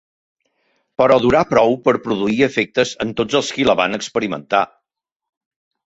Però 1.01 1.17
durà 1.25 1.41
prou 1.51 1.77
per 1.89 1.95
produir 2.07 2.39
efectes 2.49 2.97
en 3.07 3.15
tots 3.23 3.41
els 3.43 3.55
qui 3.59 3.71
la 3.71 3.79
van 3.85 3.93
experimentar 4.03 4.67